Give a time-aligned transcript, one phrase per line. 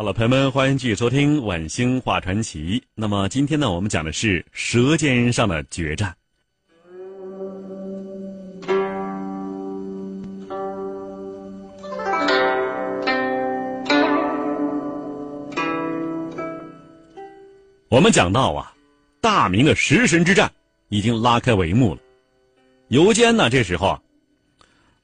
[0.00, 2.80] 好了，朋友们，欢迎继续收听《晚星画传奇》。
[2.94, 6.10] 那么今天呢，我们讲的是《舌尖上的决战》。
[17.90, 18.74] 我们讲到啊，
[19.20, 20.50] 大明的食神之战
[20.88, 22.00] 已经拉开帷幕了。
[22.88, 24.00] 游坚呢，这时候啊，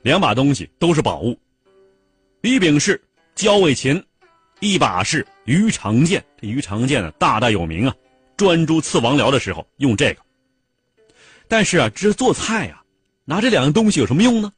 [0.00, 1.38] 两把东西都是宝物，
[2.40, 2.98] 一柄是
[3.34, 4.02] 焦尾琴，
[4.60, 6.24] 一把是鱼肠剑。
[6.40, 7.94] 这鱼肠剑呢，大大有名啊，
[8.36, 10.22] 专诸刺王僚的时候用这个。
[11.48, 12.82] 但是啊，这做菜啊，
[13.24, 14.52] 拿这两样东西有什么用呢？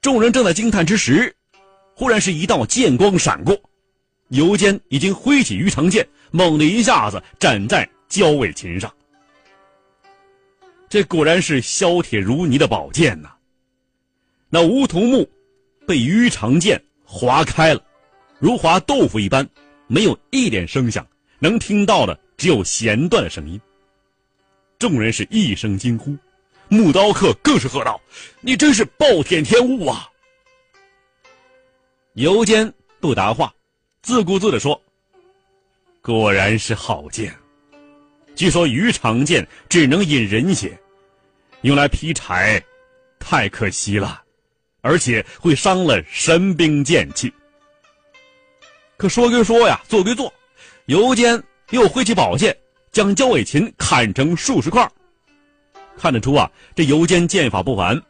[0.00, 1.34] 众人正在惊叹之时，
[1.94, 3.58] 忽然是一道剑光闪过。
[4.28, 8.92] 游间已经挥起鱼肠剑，猛的一下子斩在焦尾琴上。
[10.88, 13.30] 这果然是削铁如泥的宝剑呐！
[14.48, 15.28] 那梧桐木
[15.86, 17.82] 被鱼肠剑划开了，
[18.38, 19.48] 如划豆腐一般，
[19.86, 21.06] 没有一点声响，
[21.38, 23.60] 能听到的只有弦断的声音。
[24.78, 26.16] 众人是一声惊呼，
[26.68, 28.00] 木刀客更是喝道
[28.42, 30.08] ：“你真是暴殄天物啊！”
[32.14, 33.54] 游坚不答话。
[34.02, 34.80] 自顾自地说
[36.02, 37.34] ：“果然是好剑。
[38.34, 40.78] 据说鱼肠剑只能引人血，
[41.62, 42.62] 用来劈柴，
[43.18, 44.23] 太可惜了，
[44.84, 47.32] 而且会伤了神兵剑气。
[48.98, 50.32] 可说归说呀，做归做，
[50.84, 52.54] 尤坚又挥起宝剑，
[52.92, 54.88] 将焦伟琴砍成数十块。
[55.96, 58.00] 看得出啊，这尤坚剑法不凡，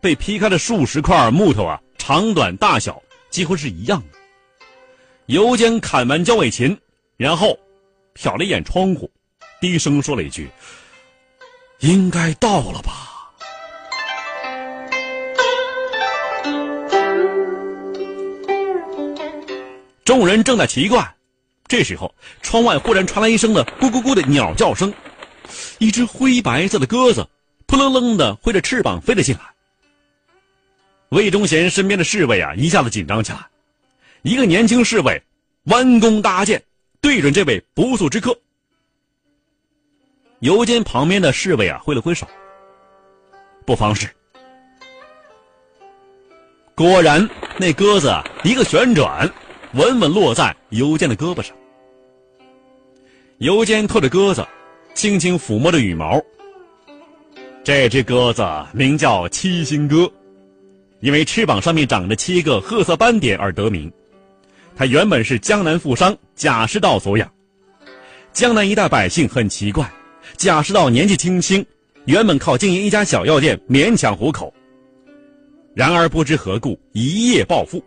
[0.00, 4.18] 被劈开的数十块木头啊，长短大小几乎是一样的。”
[5.26, 6.78] 尤坚砍完焦伟琴，
[7.16, 7.58] 然后
[8.14, 9.10] 瞟了一眼窗户，
[9.60, 10.48] 低声说了一句
[11.80, 13.08] ：“应该到了吧。”
[20.04, 21.14] 众人正在奇怪，
[21.68, 24.92] 这时候窗外忽然传来一声的“咕咕咕”的鸟叫声，
[25.78, 27.28] 一只灰白色的鸽子
[27.66, 29.42] 扑棱棱的挥着翅膀飞了进来。
[31.10, 33.46] 魏忠贤身边的侍卫啊，一下子紧张起来。
[34.22, 35.22] 一个年轻侍卫
[35.64, 36.62] 弯弓搭箭，
[37.00, 38.36] 对准这位不速之客。
[40.40, 42.26] 游间旁边的侍卫啊，挥了挥手，
[43.64, 44.08] 不妨事。
[46.74, 49.30] 果然，那鸽子一个旋转，
[49.74, 51.56] 稳稳落在游坚的胳膊上。
[53.38, 54.46] 游坚托着鸽子，
[54.94, 56.20] 轻轻抚摸着羽毛。
[57.64, 60.10] 这只鸽子名叫七星鸽，
[61.00, 63.90] 因为翅膀上面长着七个褐色斑点而得名。
[64.76, 67.30] 它原本是江南富商贾世道所养，
[68.32, 69.90] 江南一带百姓很奇怪，
[70.36, 71.64] 贾世道年纪轻轻，
[72.04, 74.52] 原本靠经营一家小药店勉强糊口。
[75.74, 77.82] 然而不知何故一夜暴富。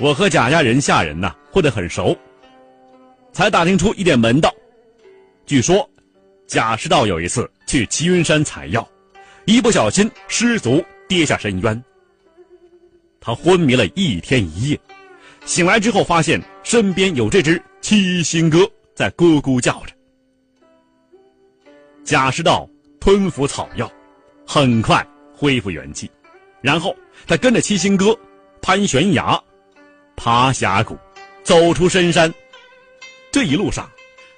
[0.00, 2.16] 我和贾家人下人呐混得很熟，
[3.32, 4.50] 才打听出一点门道。
[5.44, 5.88] 据说，
[6.46, 8.88] 贾世道有一次去齐云山采药，
[9.44, 11.84] 一不小心失足跌下深渊，
[13.20, 14.80] 他昏迷了一天一夜。
[15.44, 19.92] 醒来之后，发现身边有这只七星鸽在咕咕叫着。
[22.04, 22.66] 贾世道
[22.98, 23.90] 吞服草药，
[24.46, 26.10] 很快恢复元气，
[26.62, 26.96] 然后
[27.26, 28.18] 他跟着七星鸽
[28.62, 29.38] 攀悬崖、
[30.22, 30.98] 爬峡谷，
[31.42, 32.30] 走出深山。
[33.32, 33.90] 这一路上，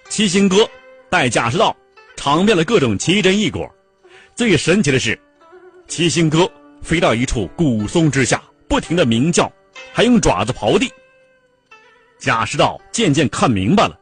[0.09, 0.59] 七星哥
[1.11, 1.77] 带贾师道
[2.15, 3.69] 尝遍了各种奇珍异果。
[4.37, 5.21] 最神奇的是，
[5.89, 6.49] 七星哥
[6.83, 9.53] 飞到一处古松之下，不停的鸣叫。
[9.93, 10.89] 还用爪子刨地。
[12.21, 13.99] 贾世道渐渐看明白了，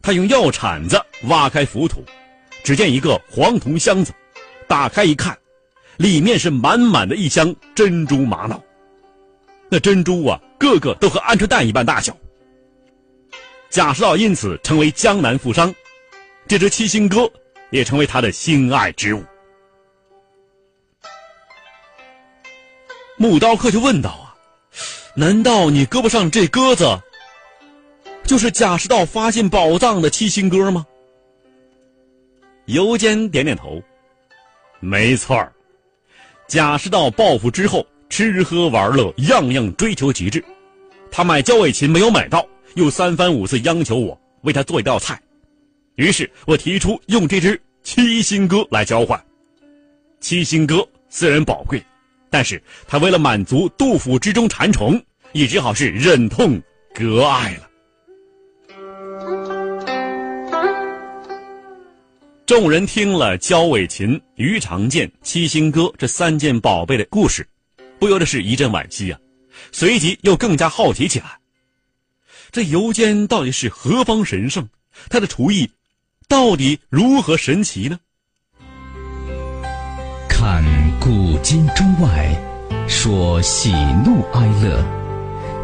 [0.00, 2.04] 他用药铲子挖开浮土，
[2.62, 4.12] 只见一个黄铜箱子，
[4.68, 5.36] 打开一看，
[5.96, 8.62] 里面是满满的一箱珍珠玛瑙。
[9.68, 12.16] 那珍珠啊，个个都和鹌鹑蛋一般大小。
[13.68, 15.74] 贾师道因此成为江南富商，
[16.46, 17.30] 这只七星鸽
[17.70, 19.24] 也成为他的心爱之物。
[23.16, 24.22] 木刀客就问道啊。
[25.18, 27.00] 难道你胳膊上这鸽子，
[28.24, 30.86] 就是贾师道发现宝藏的七星鸽吗？
[32.66, 33.82] 尤坚点点头，
[34.78, 35.50] 没错儿。
[36.46, 40.42] 贾师道暴富之后，吃喝玩乐样样追求极致，
[41.10, 45.20] 他买焦尾琴没有买到，又三番五次央求我为他做一道菜，
[45.96, 49.22] 于是我提出用这只七星歌来交换。
[50.20, 51.82] 七星歌虽然宝贵，
[52.30, 55.00] 但是他为了满足杜甫之中馋虫，
[55.32, 56.60] 也只好是忍痛
[56.94, 57.68] 割爱了。
[62.46, 67.46] 众人听了焦尾琴、鱼肠剑、七星歌这三件宝贝的故事，
[67.98, 69.18] 不由得是一阵惋惜啊！
[69.72, 71.38] 随即又更加好奇起来。
[72.50, 74.68] 这游间到底是何方神圣？
[75.08, 75.70] 他的厨艺
[76.28, 77.98] 到底如何神奇呢？
[80.28, 80.64] 看
[81.00, 82.34] 古今中外，
[82.88, 83.72] 说喜
[84.04, 84.84] 怒哀乐，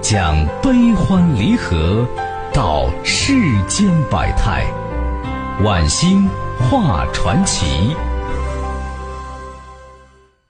[0.02, 2.06] 讲悲欢离合，
[2.52, 3.34] 道世
[3.68, 4.66] 间百态，
[5.62, 6.28] 晚星。
[6.70, 7.96] 画传奇。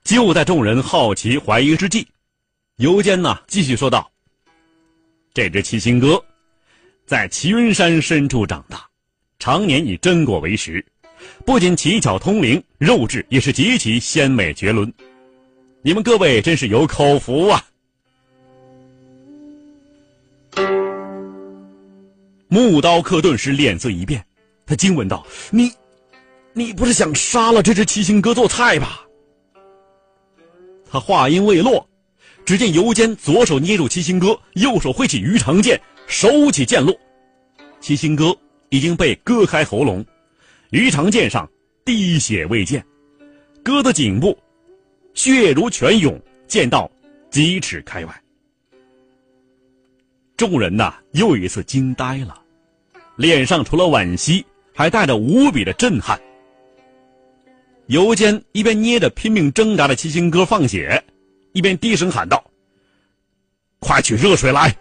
[0.04, 2.06] 就在众人好奇怀疑之际，
[2.76, 4.10] 尤坚呢继续说道
[5.32, 6.22] ：“这只七星鸽，
[7.06, 8.84] 在齐云山深处长大，
[9.38, 10.84] 常年以榛果为食，
[11.46, 14.92] 不仅奇巧通灵，肉质也是极其鲜美绝伦。
[15.82, 17.64] 你们各位真是有口福啊！”
[22.48, 24.22] 木刀客顿时脸色一变，
[24.66, 25.70] 他惊问道：“你？”
[26.54, 29.00] 你不是想杀了这只七星鸽做菜吧？
[30.92, 31.88] 他话音未落，
[32.44, 36.94] 只见尤坚左手捏住七星哥，右手挥起鱼肠剑，手起剑落，
[37.80, 38.36] 七星哥
[38.68, 40.04] 已经被割开喉咙，
[40.68, 41.48] 鱼肠剑上
[41.82, 42.84] 滴血未见，
[43.62, 44.38] 哥的颈部
[45.14, 46.90] 血如泉涌，剑道
[47.30, 48.22] 几尺开外。
[50.36, 52.38] 众人呐，又一次惊呆了，
[53.16, 54.44] 脸上除了惋惜，
[54.74, 56.20] 还带着无比的震撼。
[57.92, 61.04] 尤坚一边捏着拼命挣扎的七星哥放血，
[61.52, 62.42] 一边低声喊道
[63.80, 64.74] ：“快取热水来！”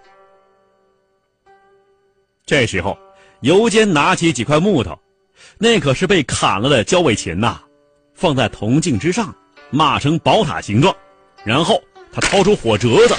[2.48, 2.98] 这时候，
[3.42, 4.98] 尤坚拿起几块木头，
[5.58, 7.60] 那可是被砍了的焦尾琴呐，
[8.13, 9.36] 放在铜镜之上，
[9.72, 10.96] 码成宝塔形状，
[11.44, 13.16] 然后他掏出火折子，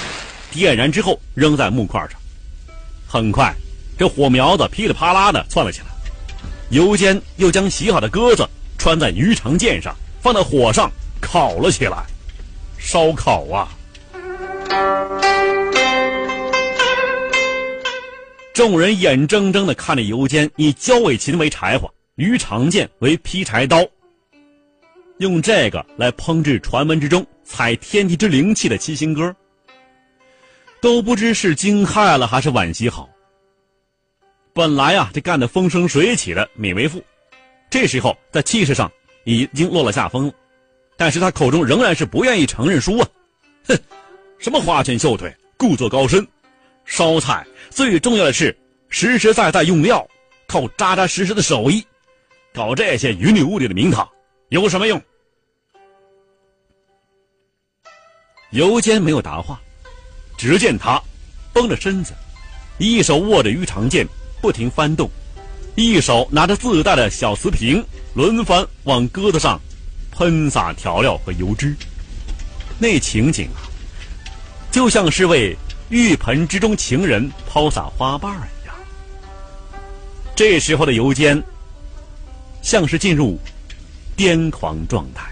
[0.49, 2.19] 点燃之后扔在木块上。
[3.07, 3.53] 很快，
[3.95, 5.85] 这火苗子噼里啪啦的窜了起来。
[6.71, 8.43] 尤坚又将洗好的鸽子。
[8.83, 10.91] 穿在鱼肠剑上，放在火上
[11.21, 12.03] 烤了起来。
[12.77, 13.71] 烧烤啊！
[18.53, 23.87] 众人眼睁睁的看着尤坚以焦尾琴为柴火，鱼肠剑为劈柴刀，
[25.19, 29.33] 用这个来烹制传闻之中采天地之灵气的七星歌，
[30.81, 33.07] 都不知是惊骇了还是惋惜好。
[34.51, 37.01] 本来啊，这干得风生水起的闵为富。
[37.73, 38.91] 这时候，在气势上
[39.23, 40.33] 已经落了下风了，
[40.95, 43.07] 但是他口中仍然是不愿意承认输啊！
[43.65, 43.75] 哼，
[44.37, 46.23] 什么花拳绣腿、故作高深，
[46.85, 48.55] 烧菜最重要的是
[48.89, 50.07] 实实在在用料，
[50.45, 51.83] 靠扎扎实实的手艺，
[52.53, 54.07] 搞这些云里雾里的名堂
[54.49, 55.01] 有什么用？
[58.51, 59.59] 尤坚没有答话，
[60.37, 61.01] 只见他
[61.51, 62.13] 绷着身子，
[62.77, 64.07] 一手握着鱼肠剑，
[64.43, 65.09] 不停翻动。
[65.75, 67.83] 一手拿着自带的小瓷瓶，
[68.13, 69.59] 轮番往鸽子上
[70.11, 71.75] 喷洒调料和油脂，
[72.77, 73.65] 那情景啊，
[74.71, 75.57] 就像是为
[75.89, 78.75] 浴盆之中情人抛洒花瓣一样。
[80.35, 81.41] 这时候的尤坚，
[82.61, 83.39] 像是进入
[84.15, 85.23] 癫狂状态，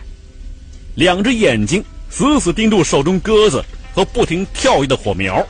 [0.96, 5.46] 两只眼睛死死盯住手中鸽子和不停跳跃的火苗，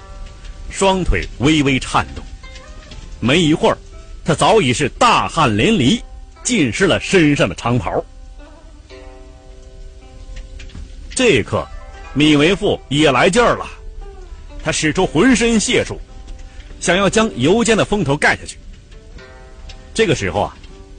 [0.69, 2.21] 双腿微微颤动，
[3.21, 3.77] 没一会儿。
[4.23, 6.01] 他早已是大汗淋漓，
[6.43, 8.03] 浸湿了身上的长袍。
[11.15, 11.67] 这一刻，
[12.13, 13.65] 米为富也来劲儿了，
[14.63, 15.99] 他使出浑身解数，
[16.79, 18.57] 想要将油煎的风头盖下去。
[19.93, 20.55] 这个时候啊，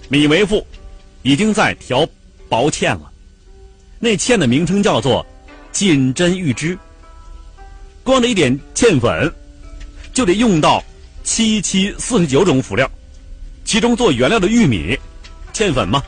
[0.09, 0.67] 米为富
[1.23, 2.07] 已经在调
[2.49, 3.11] 薄芡了，
[3.99, 5.25] 那芡的名称叫做
[5.71, 6.79] 锦针玉脂。
[8.05, 9.33] 光这一点芡粉，
[10.13, 10.85] 就得用到
[11.25, 12.89] 七七四十九种辅料。
[13.65, 14.99] 其中做原料的玉米，
[15.53, 16.03] 芡粉嘛，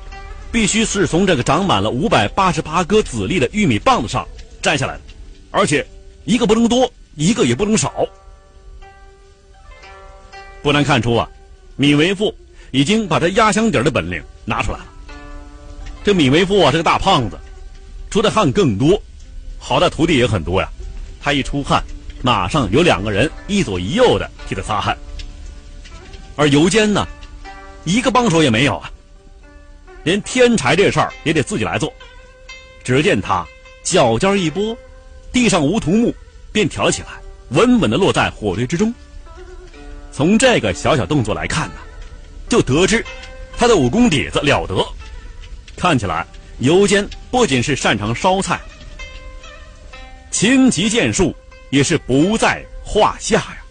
[0.52, 4.26] 必须是从这个长满了五百八十八颗籽粒的玉米棒子上
[4.60, 5.00] 摘下来的，
[5.50, 5.86] 而且
[6.24, 8.06] 一个不能多，一个也不能少。
[10.62, 11.28] 不难看出啊，
[11.76, 12.34] 闵为父
[12.70, 14.86] 已经把这压箱底的本领拿出来了。
[16.02, 17.38] 这闵为父啊，是个大胖子，
[18.10, 19.00] 出的汗更多，
[19.58, 20.68] 好在徒弟也很多呀。
[21.22, 21.82] 他一出汗，
[22.22, 24.96] 马上有两个人一左一右的替他擦汗，
[26.36, 27.06] 而尤坚呢？
[27.84, 28.90] 一个帮手也没有啊！
[30.02, 31.92] 连添柴这事儿也得自己来做。
[32.82, 33.46] 只见他
[33.82, 34.76] 脚尖一拨，
[35.32, 36.14] 地上无土木，
[36.52, 37.08] 便挑起来，
[37.50, 38.92] 稳稳的落在火堆之中。
[40.12, 41.76] 从这个小小动作来看呢，
[42.48, 43.04] 就得知
[43.56, 44.86] 他的武功底子了得。
[45.76, 46.26] 看起来
[46.58, 48.60] 尤坚不仅是擅长烧菜，
[50.30, 51.34] 轻骑剑术
[51.70, 53.63] 也是不在话下呀。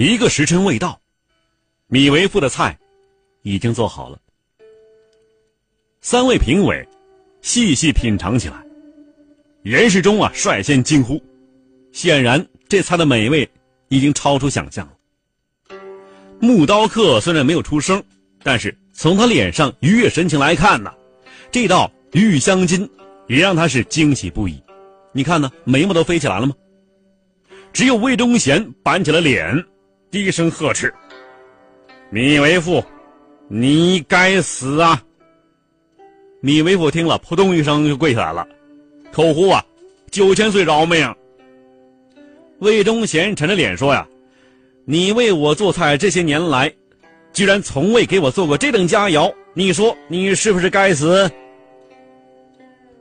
[0.00, 0.98] 一个时辰未到，
[1.88, 2.74] 米为父的菜
[3.42, 4.18] 已经做好了。
[6.00, 6.88] 三位评委
[7.42, 8.64] 细细品尝起来，
[9.64, 11.22] 严世忠啊率先惊呼
[11.92, 13.46] ：“显然这菜的美味
[13.88, 15.76] 已经超出想象了。”
[16.40, 18.02] 木刀客虽然没有出声，
[18.42, 20.90] 但是从他脸上愉悦神情来看呢，
[21.50, 22.88] 这道玉香金
[23.28, 24.62] 也让他是惊喜不已。
[25.12, 26.54] 你看呢，眉毛都飞起来了吗？
[27.70, 29.62] 只有魏忠贤板起了脸。
[30.10, 30.92] 低声呵斥
[32.10, 32.84] ：“米为父，
[33.46, 35.00] 你该死啊！”
[36.42, 38.48] 米为父听了，扑通一声就跪下来了，
[39.12, 39.64] 口呼啊
[40.10, 41.14] ：“九千岁饶命！”
[42.58, 44.04] 魏忠贤沉着脸说：“呀，
[44.84, 46.72] 你为我做菜这些年来，
[47.32, 51.30] 居然从未给我做过这等佳肴，你说你是不是该死？”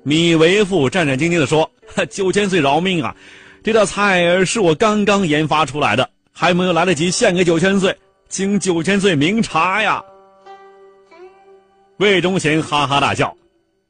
[0.04, 1.70] 米为父战战兢兢地说
[2.12, 3.16] ：“九千岁饶命啊！
[3.64, 6.08] 这道菜是我刚刚研发出来的。”
[6.40, 7.94] 还没有来得及献给九千岁，
[8.30, 10.02] 请九千岁明察呀！
[11.98, 13.36] 魏忠贤哈哈大笑：“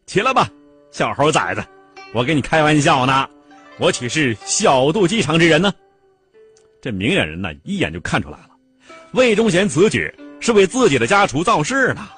[0.08, 0.50] 起来吧，
[0.89, 1.63] 小猴崽子，
[2.12, 3.29] 我跟你开玩笑呢，
[3.77, 5.72] 我岂是小肚鸡肠之人呢？”
[6.82, 8.50] 这明眼人呢，一眼就看出来了，
[9.12, 12.10] 魏忠贤此举是为自己的家厨造势呢。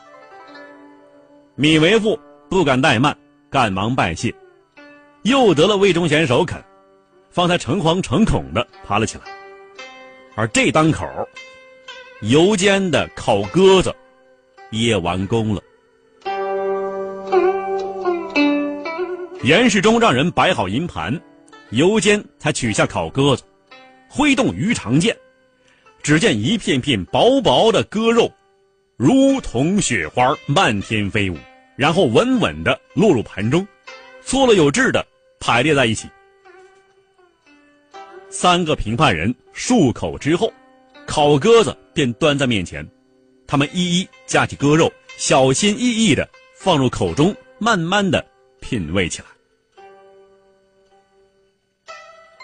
[1.55, 2.17] 米为父
[2.49, 3.13] 不敢怠慢，
[3.49, 4.33] 赶忙拜谢，
[5.23, 6.63] 又得了魏忠贤首肯，
[7.29, 9.40] 方才诚惶诚恐的爬了起来。
[10.35, 11.05] 而这当口，
[12.21, 13.93] 油煎的烤鸽子
[14.69, 15.61] 也完工了。
[19.43, 21.19] 严世忠让人摆好银盘，
[21.71, 23.43] 油煎才取下烤鸽子，
[24.07, 25.17] 挥动鱼肠剑，
[26.01, 28.31] 只见一片片薄薄的鸽肉，
[28.97, 31.37] 如同雪花漫天飞舞，
[31.75, 33.67] 然后稳稳的落入盘中，
[34.23, 35.05] 错落有致的
[35.39, 36.07] 排列在一起。
[38.33, 40.51] 三个评判人漱口之后，
[41.05, 42.87] 烤鸽子便端在面前，
[43.45, 48.25] 他们一一夹起鸽肉，小心翼翼的放入口中，慢慢的
[48.61, 49.27] 品味起来。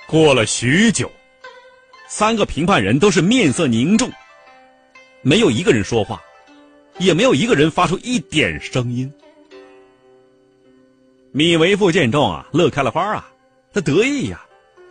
[0.08, 1.10] 过了许久，
[2.10, 4.12] 三个评判人都是面色凝重，
[5.22, 6.22] 没有一个人说话，
[7.00, 9.10] 也没有一个人发出一点声音。
[11.32, 13.32] 米为父见状啊，乐开了花啊，
[13.72, 14.44] 他得意呀。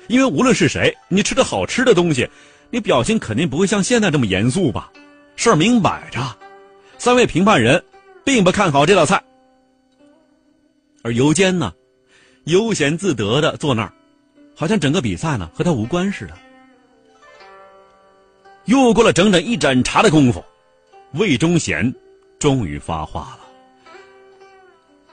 [0.09, 2.29] 因为无论是谁，你吃的好吃的东西，
[2.71, 4.91] 你表情肯定不会像现在这么严肃吧？
[5.37, 6.21] 事儿明摆着，
[6.99, 7.85] 三位评判人
[8.25, 9.23] 并不看好这道菜，
[11.03, 11.73] 而尤坚呢，
[12.45, 13.93] 悠闲自得的坐那儿，
[14.57, 16.33] 好像整个比赛呢和他无关似的。
[18.65, 20.43] 又过了整整一盏茶的功夫，
[21.13, 21.95] 魏忠贤
[22.39, 23.41] 终于发话了：“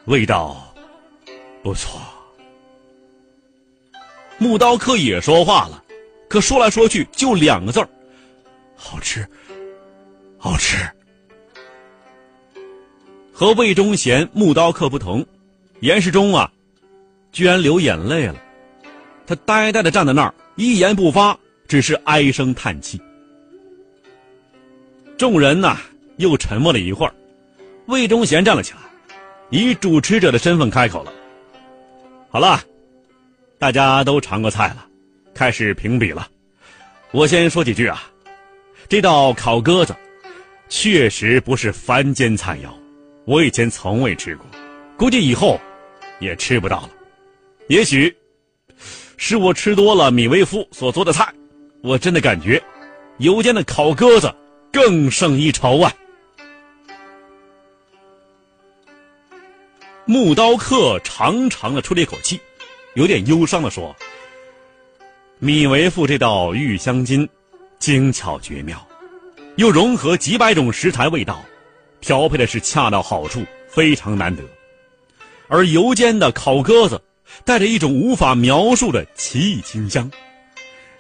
[0.06, 0.74] 味道
[1.62, 2.00] 不错。”
[4.44, 5.82] 木刀客也说话了，
[6.28, 7.88] 可说来说去就两个字儿：
[8.76, 9.26] 好吃，
[10.38, 10.76] 好吃。
[13.32, 15.26] 和魏忠贤、木刀客不同，
[15.80, 16.52] 严世忠啊，
[17.32, 18.36] 居然流眼泪了。
[19.26, 23.00] 他呆呆的站在那儿，一言不发，只是唉声叹气。
[25.18, 25.78] 众人呐，
[26.18, 27.16] 又沉默了一会儿。
[27.86, 28.80] 魏忠贤站了起来，
[29.52, 31.14] 以主持者的身份开口了
[32.30, 32.62] ：“好了。”
[33.64, 34.86] 大家都尝过菜了，
[35.34, 36.28] 开始评比了。
[37.12, 38.04] 我先说几句啊，
[38.90, 39.96] 这道烤鸽子
[40.68, 42.68] 确实不是凡间菜肴，
[43.24, 44.46] 我以前从未吃过，
[44.98, 45.58] 估计以后
[46.20, 46.90] 也吃不到了。
[47.70, 48.14] 也许
[49.16, 51.34] 是我吃多了米微夫所做的菜，
[51.82, 52.62] 我真的感觉
[53.20, 54.30] 油煎的烤鸽子
[54.74, 55.94] 更胜一筹啊。
[60.04, 62.38] 木刀客长长的出了一口气。
[62.96, 63.96] 有点忧伤的说
[65.40, 67.28] ：“米为父这道玉香金，
[67.80, 68.88] 精巧绝妙，
[69.56, 71.44] 又融合几百种食材味道，
[72.02, 74.44] 调配的是恰到好处，非常难得。
[75.48, 77.02] 而油煎的烤鸽子，
[77.44, 80.12] 带着一种无法描述的奇异清香，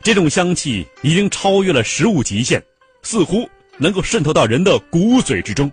[0.01, 2.62] 这种香气已经超越了食物极限，
[3.03, 3.47] 似乎
[3.77, 5.71] 能够渗透到人的骨髓之中。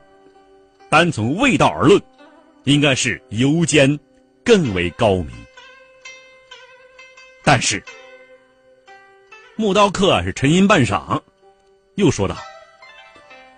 [0.90, 1.98] 单从味道而论，
[2.64, 3.98] 应该是油煎
[4.44, 5.28] 更为高明。”
[7.50, 7.82] 但是，
[9.56, 11.20] 木刀客是沉吟半晌，
[11.96, 12.36] 又说道：“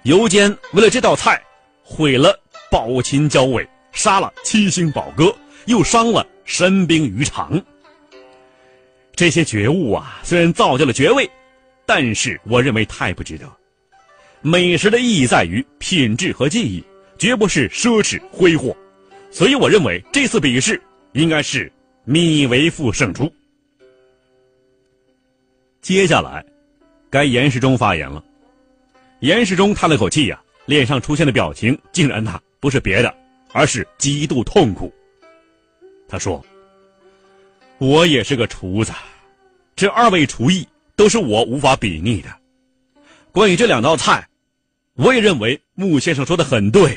[0.04, 1.38] 油煎为了这道菜
[1.82, 2.34] 毁了
[2.70, 5.30] 宝琴交尾，杀了七星宝哥，
[5.66, 7.62] 又伤了神兵于长。
[9.14, 11.30] 这些觉悟啊，虽然造就了爵位，
[11.84, 13.46] 但是我认为太不值得。
[14.40, 16.82] 美食的意义在于品质和技艺，
[17.18, 18.74] 绝不是奢侈挥霍。
[19.30, 20.80] 所以我认为这次比试
[21.12, 21.70] 应该是
[22.04, 23.30] 米为父胜出。
[25.82, 26.44] 接下来，
[27.10, 28.24] 该严世忠发言了。
[29.18, 33.12] 严世忠叹了口气呀，脸上出现的表情竟然呐不是别的，
[33.52, 34.94] 而是极度痛苦。
[36.08, 36.44] 他说
[37.78, 38.92] ：“我也是个厨子，
[39.74, 42.28] 这二位厨艺都是我无法比拟的。
[43.32, 44.24] 关于这两道菜，
[44.94, 46.96] 我也认为穆先生说的很对。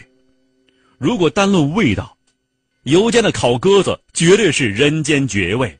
[0.99, 2.15] 如果单论味道，
[2.83, 5.75] 尤家的烤鸽子绝对是人间绝味。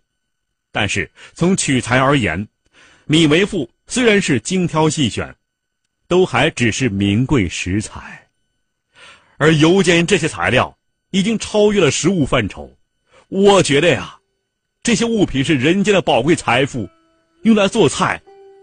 [0.71, 2.47] 但是从取材而言，
[3.07, 5.35] 米为父虽然是精挑细选，
[6.07, 8.27] 都还只是名贵食材，
[9.37, 10.75] 而油间这些材料
[11.11, 12.71] 已经超越了食物范畴。
[13.27, 14.17] 我觉得呀，
[14.81, 16.89] 这些物品是人间的宝贵财富，
[17.43, 18.19] 用来做菜，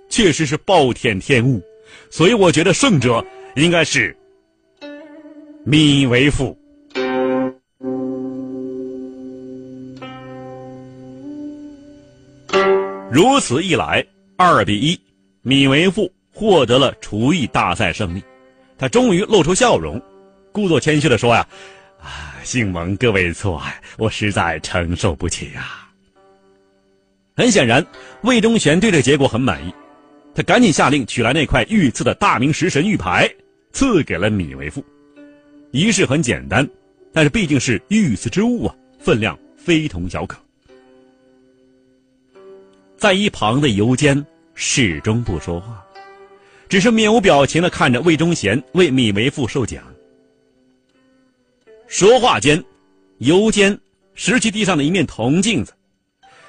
[0.09, 1.63] 确实是暴殄天物。
[2.11, 4.17] 所以我觉得胜者应该是
[5.65, 6.59] 米为父。
[13.13, 14.05] 如此一来，
[14.45, 15.01] 二比一，
[15.43, 18.21] 米为父获得了厨艺大赛胜利。
[18.77, 20.03] 他终于露出笑容，
[20.51, 21.47] 故作谦虚的说：“呀。”
[22.03, 25.89] 啊，幸蒙各位错爱，我实在承受不起啊！
[27.37, 27.87] 很显然，
[28.23, 29.73] 魏忠贤对这结果很满意，
[30.35, 33.33] 他赶紧下令取来那块御赐的大明食神玉牌，
[33.71, 34.85] 赐给了米为父。
[35.71, 36.69] 仪式很简单，
[37.13, 40.37] 但是毕竟是御赐之物啊，分量非同小可。
[42.97, 45.85] 在一旁的尤坚始终不说话，
[46.69, 49.83] 只是面无表情的看着魏忠贤为米为父授奖。
[51.89, 52.63] 说话间，
[53.19, 53.79] 尤坚
[54.15, 55.73] 拾起地上的一面铜镜子，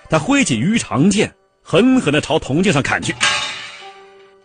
[0.09, 3.13] 他挥起鱼肠剑，狠狠的朝铜镜上砍去。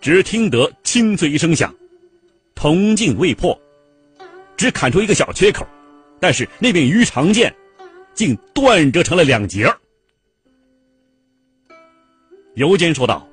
[0.00, 1.74] 只听得清脆一声响，
[2.54, 3.60] 铜镜未破，
[4.56, 5.66] 只砍出一个小缺口，
[6.20, 7.54] 但是那柄鱼肠剑
[8.14, 9.76] 竟断折成了两截儿。
[12.54, 13.24] 尤坚说道：“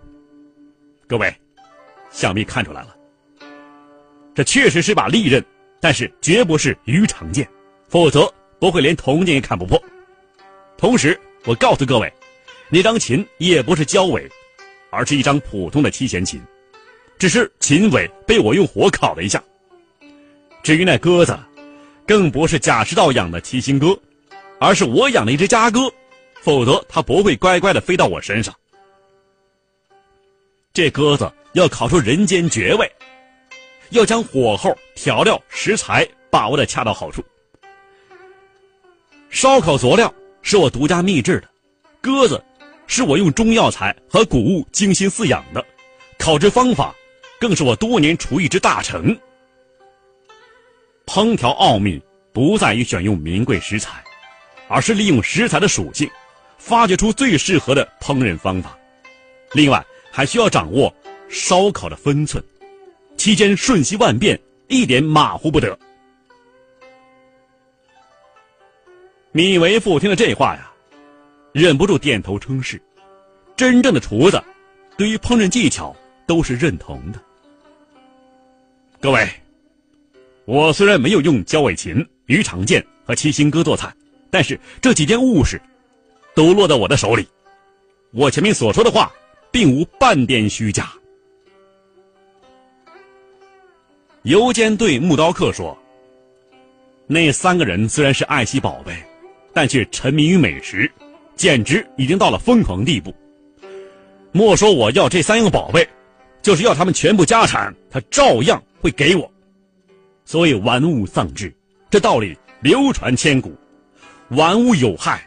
[1.07, 1.33] 各位，
[2.09, 2.95] 想必看出来了，
[4.33, 5.43] 这确实是把利刃，
[5.79, 7.47] 但是绝不是鱼肠剑。”
[7.87, 9.81] 否则不会连铜镜也砍不破。
[10.75, 12.11] 同时，我告诉各位，
[12.67, 14.27] 那张琴也不是交尾，
[14.89, 16.41] 而是一张普通的七弦琴，
[17.19, 19.41] 只是琴尾被我用火烤了一下。
[20.63, 21.37] 至于那鸽子，
[22.07, 23.97] 更不是贾师道养的七星鸽，
[24.59, 25.81] 而是我养的一只家鸽，
[26.41, 28.53] 否则它不会乖乖的飞到我身上。
[30.75, 32.91] 这鸽子要烤出人间绝味，
[33.91, 37.23] 要将火候、调料、食材把握的恰到好处。
[39.29, 41.49] 烧烤佐料是我独家秘制的，
[42.01, 42.43] 鸽子
[42.87, 45.65] 是我用中药材和谷物精心饲养的，
[46.19, 46.93] 烤制方法
[47.39, 49.17] 更是我多年厨艺之大成。
[51.05, 54.03] 烹调奥秘不在于选用名贵食材，
[54.67, 56.11] 而是利用食材的属性，
[56.57, 58.77] 发掘出最适合的烹饪方法。
[59.53, 59.81] 另外，
[60.15, 60.95] 还需要掌握
[61.27, 62.41] 烧烤的分寸，
[63.17, 65.77] 期间瞬息万变，一点马虎不得。
[69.33, 70.71] 米为父听了这话呀，
[71.51, 72.81] 忍不住点头称是。
[73.57, 74.41] 真正的厨子，
[74.95, 75.93] 对于烹饪技巧
[76.25, 77.21] 都是认同的。
[79.01, 79.29] 各位，
[80.45, 83.93] 我虽然没有用焦尾琴、鱼肠剑和七星哥做菜，
[84.29, 85.61] 但是这几件物事
[86.33, 87.27] 都落到我的手里。
[88.13, 89.11] 我前面所说的话，
[89.55, 90.91] 并无半点虚假。
[94.23, 95.77] 尤坚对木刀客说
[97.07, 98.93] ：“那三个人虽然是爱惜宝贝。”
[99.55, 100.91] 但却沉迷于美食，
[101.37, 103.15] 简直已经到了疯狂地步。
[104.33, 105.87] 莫说我要这三样宝贝，
[106.41, 109.31] 就是要他们全部家产，他照样会给我。
[110.25, 111.55] 所以玩物丧志，
[111.89, 113.55] 这道理流传千古。
[114.31, 115.25] 玩物有害，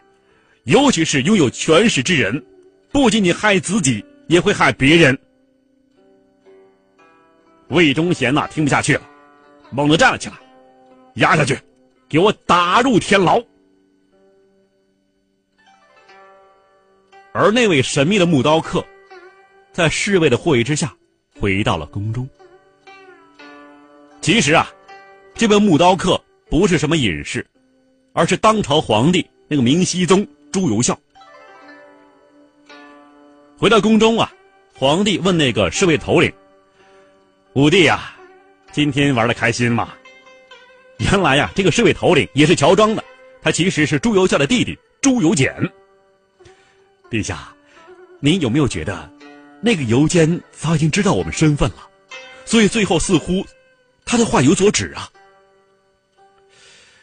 [0.65, 2.45] 尤其是拥有权势之人，
[2.93, 5.19] 不仅仅害自己，也会害别人。
[7.69, 9.03] 魏忠贤呐，听不下去了，
[9.71, 10.37] 猛地站了起来，
[11.15, 11.59] 压下去，
[12.09, 13.43] 给我打入天牢。
[17.33, 18.85] 而那位神秘的木刀客，
[19.73, 20.95] 在侍卫的护卫之下，
[21.39, 22.29] 回到了宫中。
[24.21, 24.71] 其实啊，
[25.35, 27.47] 这位木刀客不是什么隐士，
[28.13, 30.99] 而是当朝皇帝那个明熹宗朱由校。
[33.59, 34.33] 回到宫中啊，
[34.73, 36.33] 皇帝问那个侍卫头领
[37.55, 38.15] ：“武帝呀，
[38.71, 39.93] 今天玩的开心吗？”
[40.99, 43.03] 原来呀，这个侍卫头领也是乔装的，
[43.43, 45.53] 他其实是朱由校的弟弟朱由检。
[47.11, 47.53] 陛下，
[48.21, 49.11] 您有没有觉得，
[49.61, 51.89] 那个游监早已经知道我们身份了，
[52.45, 53.45] 所以最后似乎
[54.05, 55.11] 他的话有所指啊？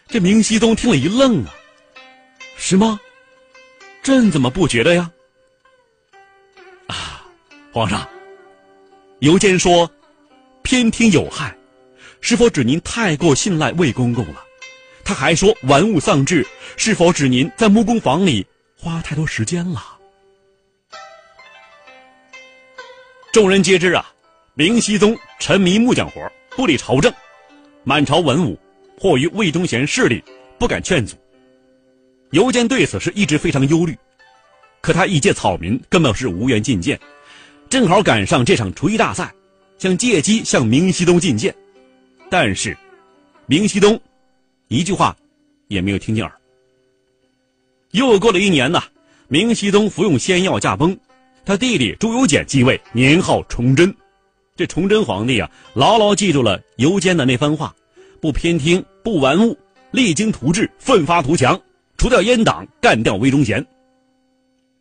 [0.07, 1.53] 这明熹宗听了一愣啊，
[2.55, 2.97] 是吗？
[4.01, 5.11] 朕怎么不觉得呀？
[7.75, 8.07] 皇上，
[9.19, 9.91] 尤坚说
[10.63, 11.53] 偏听有害，
[12.21, 14.41] 是否指您太过信赖魏公公了？
[15.03, 19.81] 他还说玩物丧志，是否指您在木工房里花太多时间了？
[23.33, 24.09] 众人皆知啊，
[24.53, 27.13] 明熹宗沉迷木匠活，不理朝政，
[27.83, 28.57] 满朝文武
[28.97, 30.23] 迫于魏忠贤势力，
[30.57, 31.17] 不敢劝阻。
[32.31, 33.93] 尤坚对此是一直非常忧虑，
[34.79, 36.97] 可他一介草民，根本是无缘觐见，
[37.69, 39.33] 正好赶上这场厨艺大赛，
[39.77, 41.53] 想借机向明熹宗觐见，
[42.29, 42.77] 但是
[43.47, 43.99] 明熹宗
[44.67, 45.15] 一句话
[45.67, 46.31] 也没有听进耳。
[47.91, 48.83] 又过了一年呐，
[49.27, 50.97] 明熹宗服用仙药驾崩，
[51.45, 53.93] 他弟弟朱由检继位，年号崇祯。
[54.55, 57.75] 这崇祯皇帝啊，牢牢记住了游坚的那番话：
[58.21, 59.57] 不偏听，不玩物，
[59.91, 61.59] 励精图治，奋发图强。
[61.97, 63.65] 除掉阉党，干掉魏忠贤。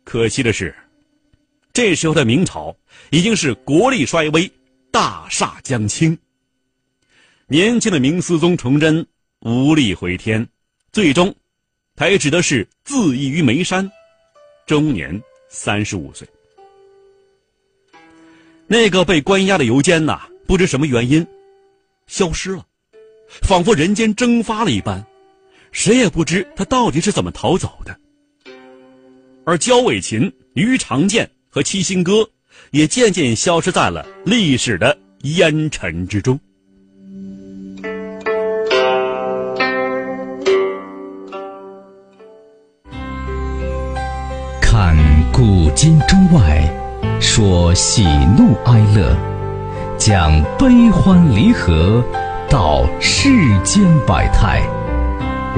[0.03, 0.73] 可惜的是，
[1.75, 2.73] 这时候的明朝
[3.09, 4.49] 已经是国力衰微，
[4.91, 6.17] 大厦将倾。
[7.47, 9.05] 年轻的明思宗崇祯
[9.41, 10.47] 无力回天，
[10.93, 11.35] 最终，
[11.97, 13.91] 他也只得是自缢于煤山，
[14.65, 16.25] 终年三十五岁。
[18.67, 21.27] 那个被关押的游监呐，不知什么原因，
[22.07, 22.65] 消失了，
[23.41, 25.05] 仿佛人间蒸发了一般。
[25.73, 27.99] 谁也不知他到底是怎么逃走的，
[29.43, 32.27] 而焦伟勤、于长健和七星歌
[32.71, 36.37] 也渐渐消失在了历史的烟尘之中。
[44.61, 44.97] 看
[45.31, 46.69] 古今中外，
[47.21, 48.03] 说喜
[48.37, 49.15] 怒哀乐，
[49.97, 52.03] 讲悲欢离合，
[52.49, 53.29] 道世
[53.63, 54.61] 间百态。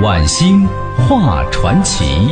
[0.04, 2.32] 晚星画传奇。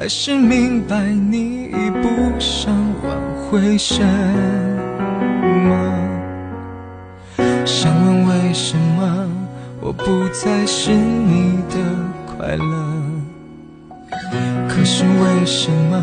[0.00, 2.08] 还是明白你已不
[2.38, 3.18] 想挽
[3.50, 4.00] 回什
[5.66, 5.74] 么？
[7.66, 9.28] 想问为什么
[9.80, 11.74] 我不再是你的
[12.24, 12.94] 快乐？
[14.68, 16.00] 可是为什么？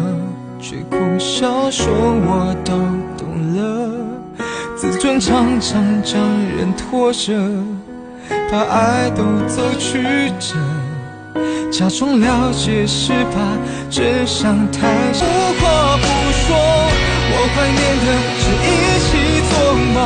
[0.60, 2.76] 却苦笑说我都
[3.18, 3.96] 懂了，
[4.76, 6.22] 自尊常常将
[6.58, 7.32] 人拖着，
[8.52, 10.04] 把爱都走曲
[10.38, 10.56] 折，
[11.72, 13.36] 假装了解是怕
[13.90, 14.88] 真相太。
[14.88, 15.24] 无
[15.60, 16.06] 话不
[16.46, 16.48] 说，
[17.32, 18.08] 我怀念的
[18.42, 18.72] 是一
[19.06, 19.10] 起
[19.50, 19.54] 做
[19.94, 19.98] 梦，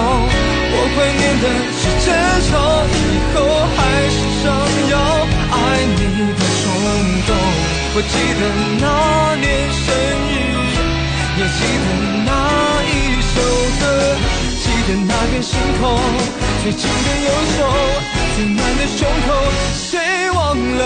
[0.72, 1.46] 我怀念的
[1.78, 2.08] 是争
[2.50, 2.52] 吵
[2.90, 2.96] 以
[3.34, 3.36] 后
[3.76, 3.78] 还
[4.10, 4.46] 是想
[4.90, 4.94] 要
[5.52, 5.58] 爱
[5.96, 6.00] 你
[6.34, 6.62] 的冲
[7.28, 7.30] 动。
[7.96, 8.42] 我记得
[8.80, 8.84] 那
[9.36, 9.86] 年生
[10.30, 10.32] 日。
[11.40, 11.86] 也记得
[12.26, 12.30] 那
[12.84, 13.34] 一首
[13.80, 13.82] 歌，
[14.90, 16.02] 记得那片星空，
[16.64, 17.58] 最紧的右手，
[18.36, 19.30] 最暖的胸口，
[19.72, 20.82] 谁忘了？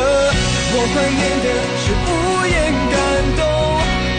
[0.76, 1.48] 我怀念的
[1.80, 2.12] 是无
[2.44, 2.54] 言
[2.92, 2.96] 感
[3.39, 3.48] 动，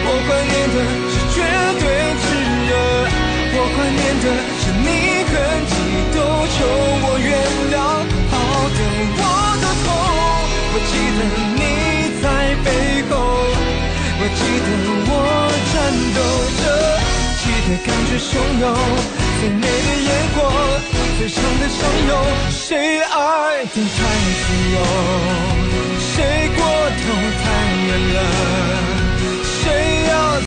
[0.01, 1.37] 我怀念的是绝
[1.77, 1.85] 对
[2.17, 2.33] 炽
[2.65, 2.73] 热，
[3.53, 4.89] 我怀念的是你
[5.29, 5.31] 很
[5.69, 5.71] 激
[6.17, 6.17] 动
[6.49, 6.57] 求
[7.05, 7.29] 我原
[7.69, 7.77] 谅，
[8.31, 8.33] 好
[8.73, 8.79] 的
[9.21, 9.21] 我
[9.61, 9.87] 都痛，
[10.73, 11.19] 我记得
[11.53, 11.61] 你
[12.23, 12.25] 在
[12.65, 12.67] 背
[13.11, 13.13] 后，
[14.17, 14.67] 我记得
[15.13, 15.13] 我。
[15.75, 15.83] 颤
[16.15, 16.17] 抖
[16.57, 16.63] 着，
[17.41, 18.63] 记得感觉汹涌，
[19.45, 20.37] 最美的烟火
[21.19, 21.77] 最长的相
[22.07, 22.11] 拥
[22.49, 23.97] 谁爱得太
[24.41, 24.77] 自由？
[25.99, 27.03] 谁过头
[27.43, 27.45] 太
[27.85, 28.17] 远了？
[29.43, 29.53] 谁
[30.09, 30.41] 要